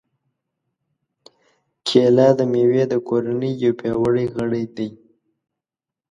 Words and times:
کېله 1.87 2.27
د 2.37 2.39
مېوې 2.51 2.83
د 2.91 2.95
کورنۍ 3.07 3.51
یو 3.63 3.71
پیاوړی 3.79 4.25
غړی 4.35 4.63
دی. 4.75 4.89